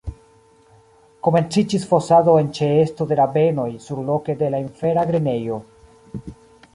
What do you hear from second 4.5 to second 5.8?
la infera grenejo.